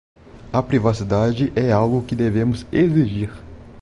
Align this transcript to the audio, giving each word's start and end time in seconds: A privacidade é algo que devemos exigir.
A 0.51 0.63
privacidade 0.63 1.53
é 1.55 1.71
algo 1.71 2.01
que 2.03 2.15
devemos 2.15 2.65
exigir. 2.71 3.31